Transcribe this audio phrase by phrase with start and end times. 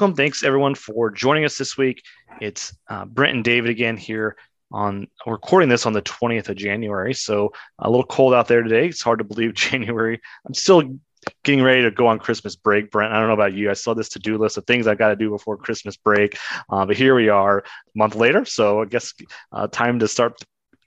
[0.00, 0.16] Welcome.
[0.16, 2.02] Thanks everyone for joining us this week.
[2.40, 4.34] It's uh, Brent and David again here
[4.72, 7.12] on recording this on the 20th of January.
[7.12, 8.86] So a little cold out there today.
[8.86, 10.18] It's hard to believe January.
[10.46, 10.98] I'm still
[11.44, 13.12] getting ready to go on Christmas break, Brent.
[13.12, 13.68] I don't know about you.
[13.68, 16.38] I saw this to-do list of things I got to do before Christmas break,
[16.70, 17.62] uh, but here we are a
[17.94, 18.46] month later.
[18.46, 19.12] So I guess
[19.52, 20.42] uh, time to start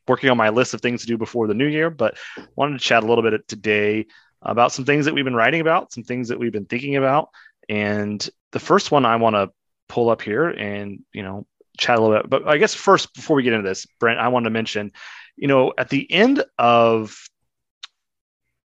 [0.08, 1.92] working on my list of things to do before the new year.
[1.92, 2.18] But
[2.56, 4.08] wanted to chat a little bit today
[4.42, 7.30] about some things that we've been writing about, some things that we've been thinking about,
[7.70, 9.52] and the first one I want to
[9.90, 11.46] pull up here and you know
[11.78, 12.30] chat a little bit.
[12.30, 14.92] But I guess first, before we get into this, Brent, I want to mention,
[15.36, 17.18] you know, at the end of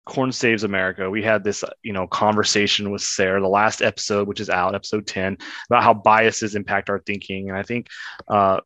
[0.07, 4.41] Corn Saves America, we had this, you know, conversation with Sarah, the last episode, which
[4.41, 5.39] is out, episode 10,
[5.71, 7.49] about how biases impact our thinking.
[7.49, 7.89] And I think
[8.29, 8.61] uh,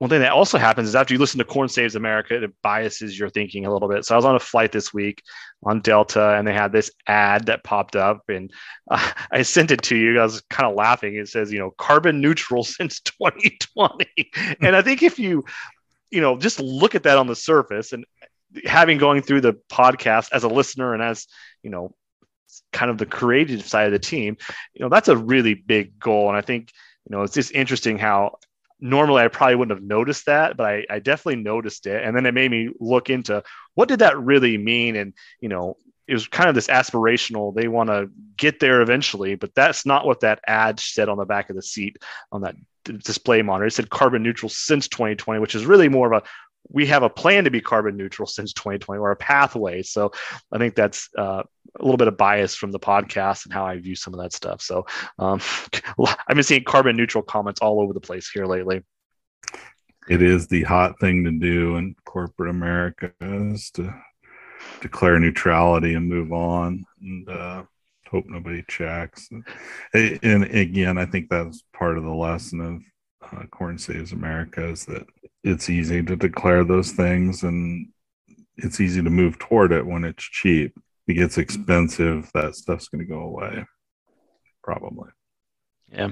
[0.00, 3.18] one thing that also happens is after you listen to Corn Saves America, it biases
[3.18, 4.06] your thinking a little bit.
[4.06, 5.22] So I was on a flight this week
[5.62, 8.50] on Delta, and they had this ad that popped up, and
[8.90, 10.18] uh, I sent it to you.
[10.18, 11.16] I was kind of laughing.
[11.16, 14.30] It says, you know, carbon neutral since 2020,
[14.62, 15.44] and I think if you,
[16.10, 18.06] you know, just look at that on the surface, and
[18.64, 21.26] having going through the podcast as a listener and as
[21.62, 21.94] you know,
[22.72, 24.38] kind of the creative side of the team,
[24.72, 26.72] you know, that's a really big goal, and I think
[27.06, 28.38] you know it's just interesting how
[28.80, 32.02] normally I probably wouldn't have noticed that, but I, I, definitely noticed it.
[32.02, 33.42] And then it made me look into
[33.74, 34.96] what did that really mean?
[34.96, 39.36] And, you know, it was kind of this aspirational, they want to get there eventually,
[39.36, 41.98] but that's not what that ad said on the back of the seat
[42.32, 43.66] on that display monitor.
[43.66, 46.28] It said carbon neutral since 2020, which is really more of a
[46.72, 49.82] we have a plan to be carbon neutral since 2020 or a pathway.
[49.82, 50.12] So
[50.52, 51.42] I think that's uh,
[51.78, 54.32] a little bit of bias from the podcast and how I view some of that
[54.32, 54.60] stuff.
[54.62, 54.86] So
[55.18, 55.40] um,
[56.28, 58.82] I've been seeing carbon neutral comments all over the place here lately.
[60.08, 63.94] It is the hot thing to do in corporate America is to
[64.80, 67.62] declare neutrality and move on and uh,
[68.08, 69.28] hope nobody checks.
[69.94, 72.82] And again, I think that's part of the lesson of
[73.32, 75.06] uh, Corn Saves America is that
[75.42, 77.88] it's easy to declare those things and
[78.56, 80.72] it's easy to move toward it when it's cheap.
[80.76, 83.64] If it gets expensive, that stuff's going to go away,
[84.62, 85.10] probably.
[85.92, 86.10] Yeah.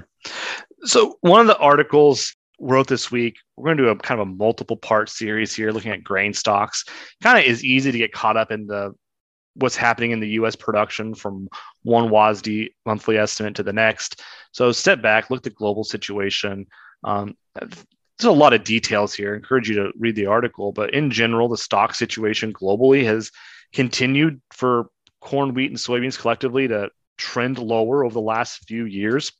[0.84, 4.28] So one of the articles wrote this week, we're going to do a kind of
[4.28, 6.84] a multiple part series here looking at grain stocks.
[7.22, 8.94] Kind of is easy to get caught up in the
[9.54, 11.48] what's happening in the US production from
[11.82, 14.22] one WASDE monthly estimate to the next.
[14.52, 16.66] So step back, look at the global situation.
[17.04, 17.84] Um, there's
[18.24, 19.32] a lot of details here.
[19.32, 23.30] I encourage you to read the article, but in general, the stock situation globally has
[23.72, 29.32] continued for corn, wheat, and soybeans collectively to trend lower over the last few years.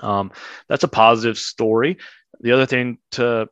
[0.00, 0.32] Um,
[0.68, 1.98] that's a positive story.
[2.40, 3.48] The other thing to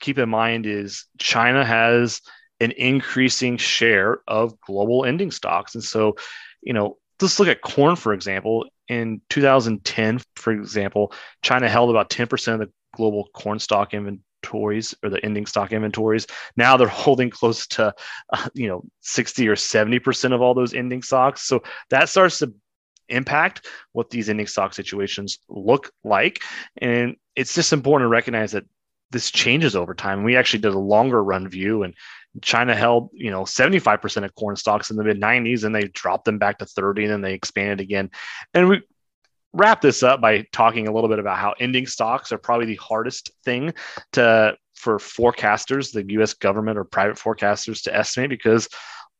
[0.00, 2.20] keep in mind is China has
[2.60, 5.74] an increasing share of global ending stocks.
[5.74, 6.16] And so,
[6.62, 8.66] you know, let's look at corn, for example.
[8.88, 15.10] In 2010, for example, China held about 10% of the global corn stock inventories or
[15.10, 16.26] the ending stock inventories.
[16.56, 17.94] Now they're holding close to,
[18.32, 21.42] uh, you know, 60 or 70% of all those ending stocks.
[21.42, 22.52] So that starts to
[23.08, 26.42] impact what these ending stock situations look like.
[26.78, 28.64] And it's just important to recognize that
[29.10, 30.24] this changes over time.
[30.24, 31.94] We actually did a longer run view and
[32.42, 36.24] China held, you know, 75% of corn stocks in the mid 90s and they dropped
[36.24, 38.10] them back to 30 and then they expanded again.
[38.52, 38.82] And we
[39.52, 42.76] wrap this up by talking a little bit about how ending stocks are probably the
[42.76, 43.72] hardest thing
[44.12, 48.68] to for forecasters, the US government or private forecasters to estimate because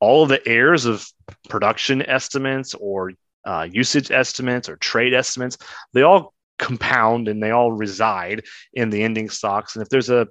[0.01, 1.07] all of the errors of
[1.49, 3.13] production estimates or
[3.47, 5.57] uh, usage estimates or trade estimates,
[5.95, 9.77] they all compound and they all reside in the ending stocks.
[9.77, 10.27] And if there's a,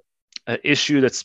[0.46, 1.24] a issue that's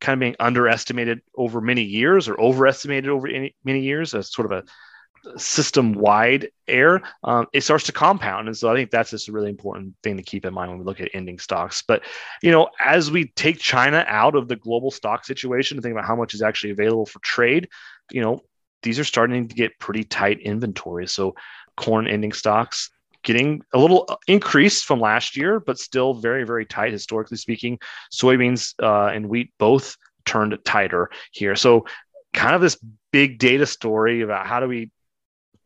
[0.00, 4.50] kind of being underestimated over many years or overestimated over any, many years, as sort
[4.50, 8.46] of a system wide error, um, it starts to compound.
[8.46, 10.78] And so I think that's just a really important thing to keep in mind when
[10.78, 11.82] we look at ending stocks.
[11.86, 12.02] But,
[12.42, 16.04] you know, as we take China out of the global stock situation and think about
[16.04, 17.68] how much is actually available for trade,
[18.10, 18.40] you know,
[18.82, 21.08] these are starting to get pretty tight inventory.
[21.08, 21.34] So
[21.76, 22.90] corn ending stocks
[23.26, 27.78] getting a little increased from last year, but still very, very tight historically speaking.
[28.14, 31.56] Soybeans uh, and wheat both turned tighter here.
[31.56, 31.86] So
[32.32, 32.78] kind of this
[33.12, 34.90] big data story about how do we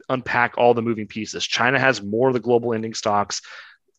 [0.08, 1.46] unpack all the moving pieces.
[1.46, 3.42] China has more of the global ending stocks.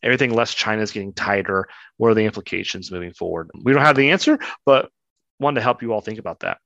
[0.02, 1.68] Everything less China is getting tighter.
[1.98, 3.48] What are the implications moving forward?
[3.62, 4.90] We don't have the answer, but
[5.38, 6.58] wanted to help you all think about that.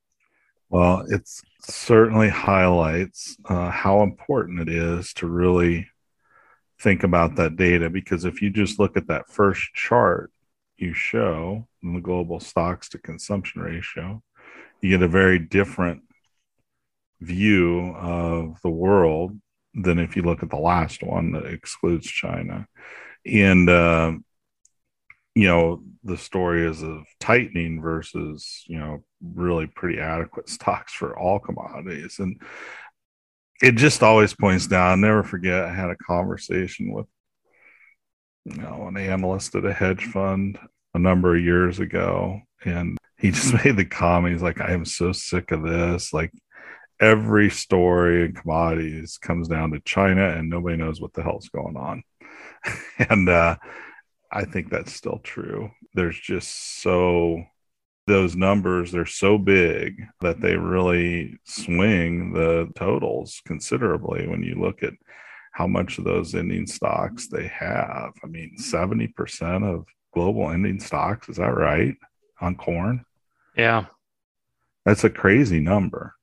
[0.71, 1.29] Well, it
[1.61, 5.89] certainly highlights uh, how important it is to really
[6.79, 10.31] think about that data because if you just look at that first chart
[10.77, 14.23] you show in the global stocks to consumption ratio,
[14.81, 16.03] you get a very different
[17.21, 19.39] view of the world
[19.75, 22.67] than if you look at the last one that excludes China.
[23.25, 24.13] And, uh,
[25.35, 31.19] you know, the story is of tightening versus, you know, really pretty adequate stocks for
[31.19, 32.17] all commodities.
[32.19, 32.41] And
[33.63, 34.91] it just always points down.
[34.91, 37.07] I'll never forget, I had a conversation with,
[38.45, 40.59] you know, an analyst at a hedge fund
[40.95, 42.41] a number of years ago.
[42.65, 46.13] And he just made the comment, he's like, I am so sick of this.
[46.13, 46.33] Like,
[47.01, 51.77] every story in commodities comes down to China and nobody knows what the hell's going
[51.77, 52.03] on.
[53.11, 53.57] and uh,
[54.33, 55.71] I think that's still true.
[55.95, 57.45] There's just so
[58.07, 64.83] those numbers they're so big that they really swing the totals considerably when you look
[64.83, 64.93] at
[65.57, 68.13] how much of those ending stocks they have.
[68.23, 71.95] I mean, 70% of global ending stocks, is that right?
[72.43, 73.07] On corn?
[73.57, 73.87] Yeah.
[74.85, 76.15] That's a crazy number.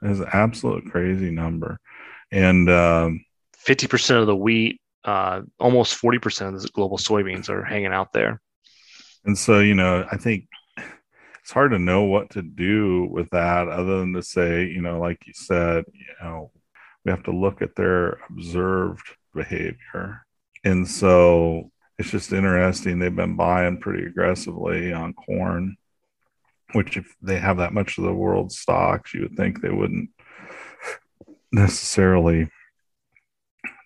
[0.00, 1.80] It's an absolute crazy number.
[2.30, 3.24] And um,
[3.66, 8.40] 50% of the wheat, uh, almost 40% of the global soybeans are hanging out there.
[9.24, 10.46] And so, you know, I think
[11.42, 15.00] it's hard to know what to do with that other than to say, you know,
[15.00, 16.50] like you said, you know,
[17.04, 20.24] we have to look at their observed behavior.
[20.64, 22.98] And so it's just interesting.
[22.98, 25.76] They've been buying pretty aggressively on corn
[26.72, 30.10] which if they have that much of the world's stocks, you would think they wouldn't
[31.52, 32.48] necessarily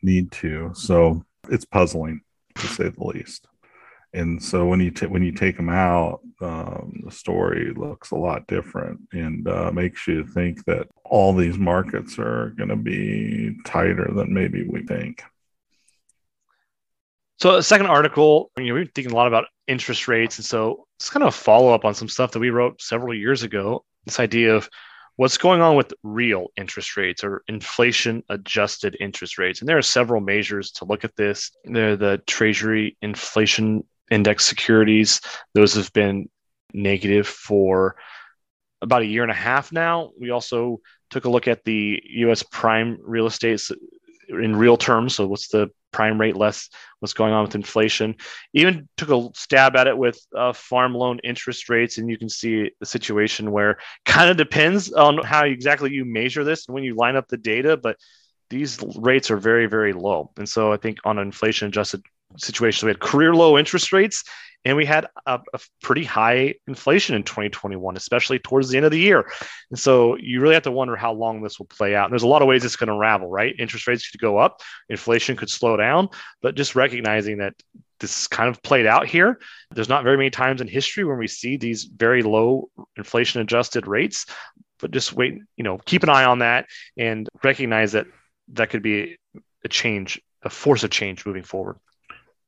[0.03, 0.71] need to.
[0.75, 2.21] So it's puzzling
[2.57, 3.47] to say the least.
[4.17, 8.17] And so when you t- when you take them out, um, the story looks a
[8.17, 13.59] lot different and uh, makes you think that all these markets are going to be
[13.67, 15.23] tighter than maybe we think.
[17.39, 20.39] So, a second article, you know, we were thinking a lot about interest rates.
[20.39, 23.15] And so, it's kind of a follow up on some stuff that we wrote several
[23.15, 23.85] years ago.
[24.07, 24.71] This idea of
[25.17, 29.61] what's going on with real interest rates or inflation adjusted interest rates.
[29.61, 31.51] And there are several measures to look at this.
[31.65, 35.21] They're the Treasury Inflation Index securities,
[35.55, 36.29] those have been
[36.73, 37.97] negative for
[38.83, 40.11] about a year and a half now.
[40.19, 40.81] We also
[41.11, 43.61] took a look at the US prime real estate
[44.29, 45.15] in real terms.
[45.15, 46.69] So, what's the prime rate less
[47.01, 48.15] what's going on with inflation.
[48.53, 52.29] Even took a stab at it with uh, farm loan interest rates, and you can
[52.29, 56.85] see the situation where kind of depends on how exactly you measure this and when
[56.85, 57.97] you line up the data, but
[58.51, 60.31] these rates are very, very low.
[60.37, 62.03] And so I think on an inflation adjusted
[62.39, 64.25] situation, we had career low interest rates
[64.67, 68.91] and we had a, a, pretty high inflation in 2021, especially towards the end of
[68.91, 69.31] the year.
[69.71, 72.07] And so you really have to wonder how long this will play out.
[72.07, 73.55] And there's a lot of ways it's going to unravel, right?
[73.61, 76.09] Interest rates could go up, inflation could slow down,
[76.43, 77.55] but just recognizing that
[78.01, 79.39] this kind of played out here.
[79.71, 83.87] There's not very many times in history when we see these very low inflation adjusted
[83.87, 84.27] rates,
[84.81, 86.67] but just wait, you know, keep an eye on that
[86.97, 88.07] and recognize that
[88.55, 89.17] that could be
[89.65, 91.77] a change, a force of change moving forward.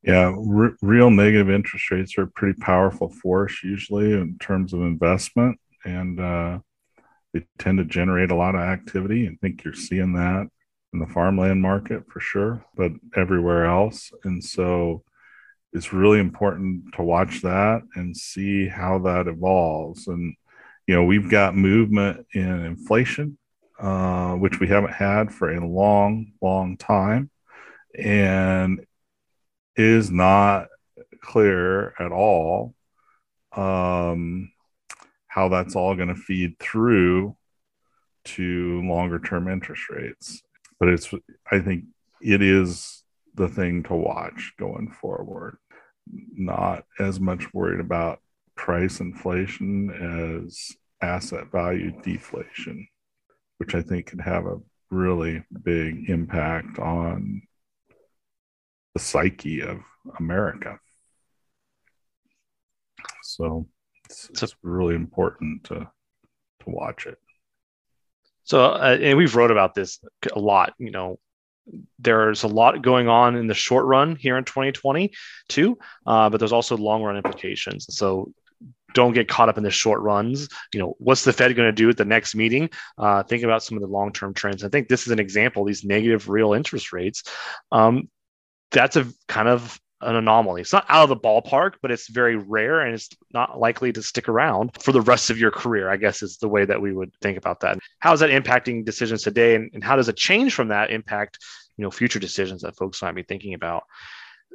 [0.08, 4.81] Yeah, r- real negative interest rates are a pretty powerful force usually in terms of
[4.81, 6.60] investment, and uh,
[7.34, 9.28] they tend to generate a lot of activity.
[9.28, 10.49] I think you're seeing that
[10.94, 14.11] in the farmland market for sure, but everywhere else.
[14.25, 15.04] And so
[15.75, 20.09] it's really important to watch that and see how that evolves.
[20.09, 20.35] And,
[20.87, 23.37] you know, we've got movement in inflation,
[23.78, 27.30] uh, which we haven't had for a long, long time.
[27.99, 28.87] And
[29.78, 30.66] is not
[31.23, 32.75] clear at all
[33.56, 34.50] um,
[35.28, 37.37] how that's all going to feed through
[38.25, 40.42] to longer term interest rates.
[40.78, 41.12] But it's,
[41.50, 41.85] I think
[42.20, 43.04] it is
[43.35, 45.58] the thing to watch going forward.
[46.06, 48.20] Not as much worried about
[48.56, 52.88] price inflation as asset value deflation,
[53.58, 54.58] which I think could have a
[54.90, 57.42] really big impact on
[58.99, 59.78] the psyche of
[60.19, 60.78] America.
[63.23, 63.69] So
[64.07, 67.17] it's, it's really important to to watch it.
[68.43, 70.00] So, uh, and we've wrote about this
[70.35, 70.73] a lot.
[70.78, 71.19] You know,
[72.00, 75.12] there's a lot going on in the short run here in 2020
[75.49, 77.87] too, uh, but there's also long run implications.
[77.90, 78.33] So
[78.95, 80.49] don't get caught up in the short runs.
[80.75, 82.71] You know, what's the Fed going to do at the next meeting?
[82.97, 84.64] Uh, think about some of the long term trends.
[84.64, 85.64] I think this is an example.
[85.64, 87.23] These negative real interest rates.
[87.71, 88.09] Um,
[88.70, 90.60] that's a kind of an anomaly.
[90.60, 94.02] It's not out of the ballpark, but it's very rare and it's not likely to
[94.02, 96.92] stick around for the rest of your career, I guess is the way that we
[96.92, 97.78] would think about that.
[97.98, 99.56] How is that impacting decisions today?
[99.56, 101.38] And, and how does a change from that impact,
[101.76, 103.82] you know, future decisions that folks might be thinking about?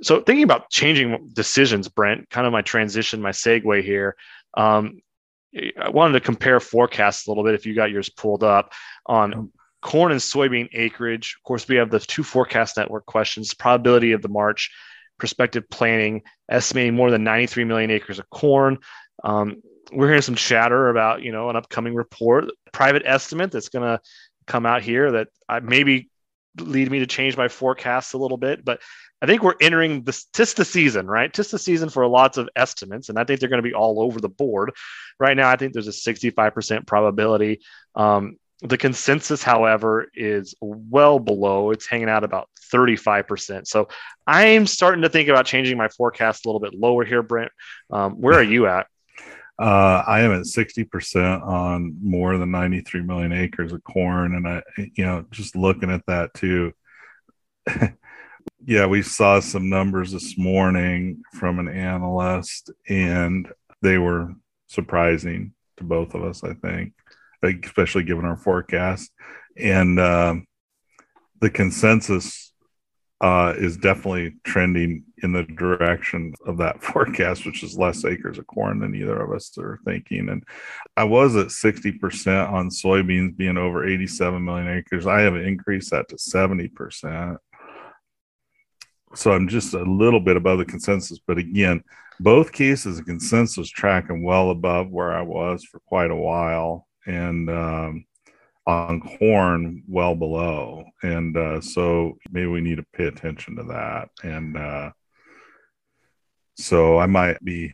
[0.01, 4.15] So thinking about changing decisions, Brent, kind of my transition, my segue here.
[4.55, 5.01] Um,
[5.79, 8.71] I wanted to compare forecasts a little bit if you got yours pulled up
[9.05, 9.51] on
[9.83, 11.35] corn and soybean acreage.
[11.37, 14.71] Of course, we have the two forecast network questions, probability of the March,
[15.19, 18.79] prospective planning, estimating more than 93 million acres of corn.
[19.23, 19.61] Um,
[19.91, 24.01] we're hearing some chatter about, you know, an upcoming report, private estimate that's going to
[24.47, 26.09] come out here that I maybe
[26.57, 28.63] lead me to change my forecast a little bit.
[28.63, 28.81] But
[29.21, 31.31] I think we're entering this tis the season, right?
[31.31, 34.01] Tis the season for lots of estimates, and I think they're going to be all
[34.01, 34.71] over the board.
[35.19, 37.61] Right now, I think there's a 65% probability.
[37.95, 41.71] Um, the consensus, however, is well below.
[41.71, 43.67] It's hanging out about 35%.
[43.67, 43.89] So
[44.25, 47.51] I'm starting to think about changing my forecast a little bit lower here, Brent.
[47.91, 48.87] Um, where are you at?
[49.59, 54.35] Uh, I am at 60% on more than 93 million acres of corn.
[54.35, 56.71] And I, you know, just looking at that too.
[58.65, 63.51] yeah, we saw some numbers this morning from an analyst, and
[63.81, 64.33] they were
[64.67, 66.93] surprising to both of us, I think,
[67.43, 69.11] especially given our forecast.
[69.57, 70.35] And uh,
[71.41, 72.53] the consensus
[73.21, 78.45] uh, is definitely trending in the direction of that forecast, which is less acres of
[78.47, 80.27] corn than either of us are thinking.
[80.29, 80.43] And
[80.97, 85.07] I was at 60% on soybeans being over 87 million acres.
[85.07, 87.37] I have increased that to 70%.
[89.15, 91.19] So I'm just a little bit above the consensus.
[91.25, 91.83] But again,
[92.19, 96.87] both cases, the consensus tracking well above where I was for quite a while.
[97.05, 98.05] And, um,
[98.65, 100.85] on corn well below.
[101.01, 104.09] And uh, so maybe we need to pay attention to that.
[104.23, 104.91] And uh,
[106.55, 107.73] so I might be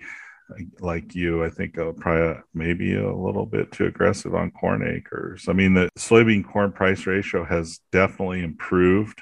[0.80, 5.46] like you, I think I'll probably maybe a little bit too aggressive on corn acres.
[5.48, 9.22] I mean, the soybean corn price ratio has definitely improved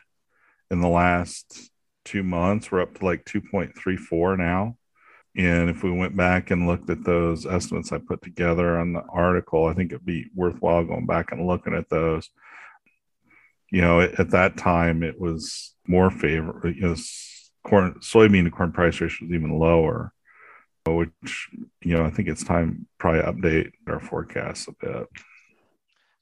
[0.72, 1.70] in the last
[2.06, 2.72] two months.
[2.72, 4.78] We're up to like 2.34 now.
[5.38, 9.04] And if we went back and looked at those estimates I put together on the
[9.04, 12.28] article, I think it'd be worthwhile going back and looking at those.
[13.70, 16.72] You know, at that time, it was more favorable.
[16.72, 16.96] You know,
[17.64, 20.12] corn, soybean to corn price ratio was even lower,
[20.88, 21.50] which,
[21.84, 25.08] you know, I think it's time probably update our forecasts a bit.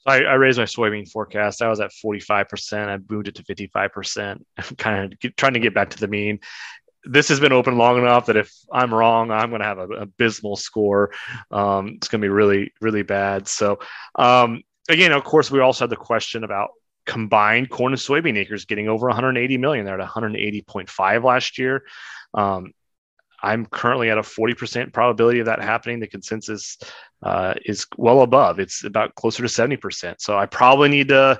[0.07, 1.63] I, I, raised my soybean forecast.
[1.63, 2.87] I was at 45%.
[2.87, 4.39] I moved it to 55%.
[4.57, 6.39] I'm kind of trying to get back to the mean
[7.05, 9.93] this has been open long enough that if I'm wrong, I'm going to have an
[9.93, 11.11] abysmal score.
[11.51, 13.47] Um, it's going to be really, really bad.
[13.47, 13.79] So,
[14.15, 16.69] um, again, of course, we also had the question about
[17.05, 19.85] combined corn and soybean acres getting over 180 million.
[19.85, 21.83] They're at 180.5 last year.
[22.33, 22.73] Um,
[23.41, 25.99] I'm currently at a 40% probability of that happening.
[25.99, 26.77] The consensus
[27.21, 28.59] uh, is well above.
[28.59, 30.15] It's about closer to 70%.
[30.19, 31.39] So I probably need to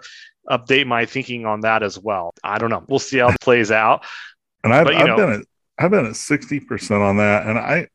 [0.50, 2.32] update my thinking on that as well.
[2.44, 2.84] I don't know.
[2.88, 4.06] We'll see how it plays out.
[4.64, 5.46] And I've, but, I've know, been
[5.78, 7.48] I've been at 60% on that.
[7.48, 7.88] And I,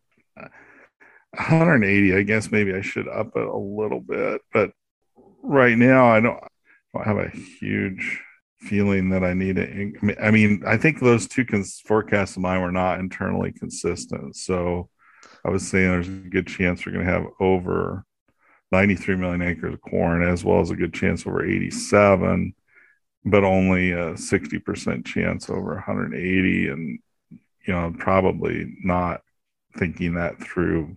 [1.34, 4.42] 180, I guess maybe I should up it a little bit.
[4.52, 4.72] But
[5.42, 6.48] right now, I don't, I
[6.94, 8.20] don't have a huge
[8.58, 10.16] feeling that I need it.
[10.20, 14.36] I mean, I think those two cons- forecasts of mine were not internally consistent.
[14.36, 14.90] So
[15.44, 18.04] I was saying there's a good chance we're going to have over
[18.72, 22.54] 93 million acres of corn, as well as a good chance over 87,
[23.24, 26.68] but only a 60% chance over 180.
[26.68, 26.98] And
[27.66, 29.22] you know, probably not
[29.76, 30.96] thinking that through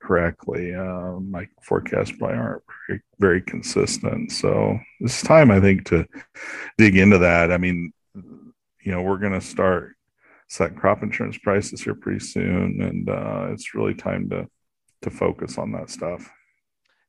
[0.00, 0.74] correctly.
[0.74, 4.32] Uh, my forecasts probably aren't very, very consistent.
[4.32, 6.06] So it's time, I think, to
[6.78, 7.52] dig into that.
[7.52, 9.94] I mean, you know, we're going to start
[10.48, 14.48] set crop insurance prices here pretty soon, and uh, it's really time to
[15.02, 16.30] to focus on that stuff.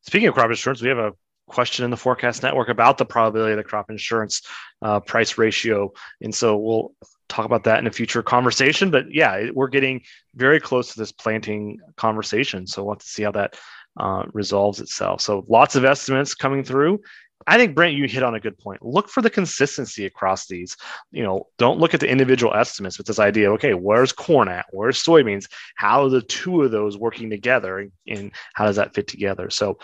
[0.04, 1.12] Speaking of crop insurance, we have a
[1.52, 4.42] question in the forecast network about the probability of the crop insurance
[4.82, 5.92] uh, price ratio.
[6.22, 6.94] And so we'll
[7.30, 8.92] talk about that in a future conversation.
[8.92, 10.02] But yeah, we're getting
[10.36, 12.68] very close to this planting conversation.
[12.68, 13.56] So we'll have to see how that
[14.00, 15.22] uh, resolves itself.
[15.22, 17.02] So lots of estimates coming through.
[17.48, 18.86] I think Brent, you hit on a good point.
[18.86, 20.78] Look for the consistency across these.
[21.12, 23.50] You know, don't look at the individual estimates with this idea.
[23.50, 24.66] Of, okay, where's corn at?
[24.72, 25.48] Where's soybeans?
[25.76, 29.50] How are the two of those working together, and, and how does that fit together?
[29.50, 29.80] So,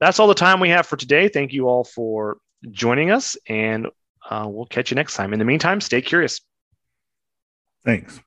[0.00, 1.28] that's all the time we have for today.
[1.28, 2.38] Thank you all for
[2.70, 3.86] joining us, and
[4.28, 5.32] uh, we'll catch you next time.
[5.32, 6.40] In the meantime, stay curious.
[7.84, 8.20] Thanks.